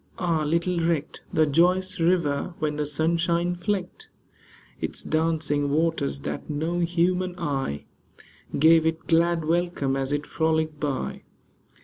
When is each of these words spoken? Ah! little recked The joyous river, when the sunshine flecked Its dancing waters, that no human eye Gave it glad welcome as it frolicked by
Ah! 0.17 0.41
little 0.43 0.79
recked 0.79 1.21
The 1.31 1.45
joyous 1.45 1.99
river, 1.99 2.55
when 2.57 2.75
the 2.75 2.87
sunshine 2.87 3.53
flecked 3.53 4.09
Its 4.79 5.03
dancing 5.03 5.69
waters, 5.69 6.21
that 6.21 6.49
no 6.49 6.79
human 6.79 7.37
eye 7.37 7.85
Gave 8.57 8.87
it 8.87 9.05
glad 9.05 9.45
welcome 9.45 9.95
as 9.95 10.11
it 10.11 10.25
frolicked 10.25 10.79
by 10.79 11.21